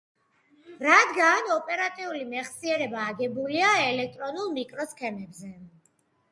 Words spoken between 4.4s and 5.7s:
მიკროსქემებზე,